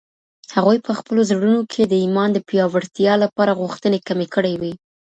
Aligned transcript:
هغوی 0.55 0.77
په 0.87 0.91
خپلو 0.99 1.21
زړونو 1.29 1.61
کي 1.71 1.81
د 1.85 1.93
ایمان 2.03 2.29
د 2.33 2.39
پیاوړتیا 2.49 3.13
لپاره 3.23 3.57
غوښتني 3.61 3.99
کمې 4.07 4.27
کړي 4.35 4.53
وې. 4.61 4.73